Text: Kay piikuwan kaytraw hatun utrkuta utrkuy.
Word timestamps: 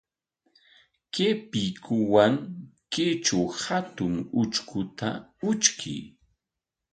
Kay 1.13 1.33
piikuwan 1.49 2.33
kaytraw 2.91 3.47
hatun 3.63 4.15
utrkuta 4.41 5.09
utrkuy. 5.49 5.99